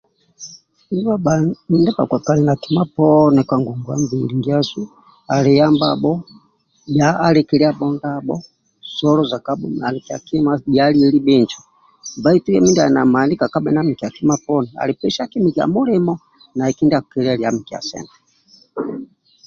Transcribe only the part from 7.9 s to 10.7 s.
ndabho soloza kabho bhanikia kima